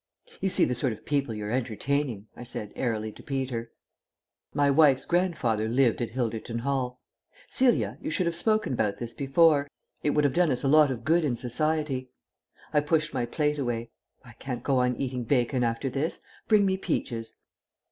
[0.39, 3.71] "You see the sort of people you're entertaining," I said airily to Peter.
[4.51, 7.01] "My wife's grandfather lived at Hilderton Hall.
[7.51, 9.67] Celia, you should have spoken about this before.
[10.01, 12.09] It would have done us a lot of good in Society."
[12.73, 13.91] I pushed my plate away.
[14.25, 16.21] "I can't go on eating bacon after this.
[16.47, 17.35] Bring me peaches."